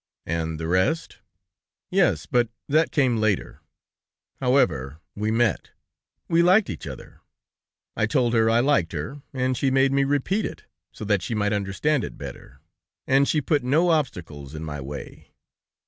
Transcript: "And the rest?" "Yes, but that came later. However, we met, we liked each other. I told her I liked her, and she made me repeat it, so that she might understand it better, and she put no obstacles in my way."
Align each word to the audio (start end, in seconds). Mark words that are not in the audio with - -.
"And 0.25 0.59
the 0.59 0.65
rest?" 0.67 1.19
"Yes, 1.91 2.25
but 2.25 2.49
that 2.67 2.89
came 2.91 3.17
later. 3.17 3.61
However, 4.39 4.99
we 5.13 5.29
met, 5.29 5.73
we 6.27 6.41
liked 6.41 6.71
each 6.71 6.87
other. 6.87 7.21
I 7.95 8.07
told 8.07 8.33
her 8.33 8.49
I 8.49 8.61
liked 8.61 8.93
her, 8.93 9.21
and 9.31 9.55
she 9.55 9.69
made 9.69 9.91
me 9.91 10.03
repeat 10.03 10.43
it, 10.43 10.63
so 10.91 11.05
that 11.05 11.21
she 11.21 11.35
might 11.35 11.53
understand 11.53 12.03
it 12.03 12.17
better, 12.17 12.61
and 13.05 13.27
she 13.27 13.41
put 13.41 13.61
no 13.63 13.89
obstacles 13.91 14.55
in 14.55 14.63
my 14.63 14.81
way." 14.81 15.35